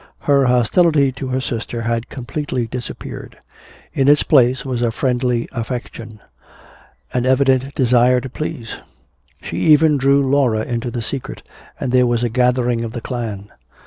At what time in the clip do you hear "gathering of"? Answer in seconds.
12.29-12.93